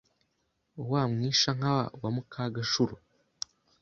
Wa 0.91 1.01
Mwishankaba 1.11 1.83
wa 2.01 2.09
Mukaganshuro 2.15 2.95